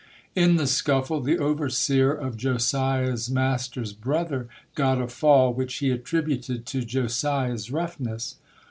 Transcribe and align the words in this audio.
In 0.33 0.55
the 0.55 0.65
scuffle 0.65 1.21
the 1.21 1.37
overseer 1.37 2.11
of 2.11 2.35
Josiah's 2.35 3.29
master's 3.29 3.93
brother 3.93 4.47
got 4.73 4.99
a 4.99 5.07
fall 5.07 5.53
which 5.53 5.75
he 5.75 5.91
attributed 5.91 6.65
to 6.65 6.83
Josiah's 6.83 7.69
roughness. 7.69 8.37